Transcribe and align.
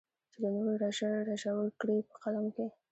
چې 0.31 0.37
د 0.43 0.45
نورو 0.55 0.71
رژول 1.31 1.67
کړې 1.81 1.97
په 2.09 2.15
قلم 2.23 2.45
کې. 2.55 2.65